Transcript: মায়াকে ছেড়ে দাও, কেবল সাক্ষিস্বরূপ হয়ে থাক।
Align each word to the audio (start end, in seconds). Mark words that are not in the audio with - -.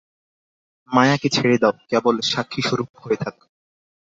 মায়াকে 0.91 1.27
ছেড়ে 1.35 1.57
দাও, 1.57 1.73
কেবল 1.89 2.15
সাক্ষিস্বরূপ 2.31 2.89
হয়ে 2.97 3.17
থাক। 3.23 3.35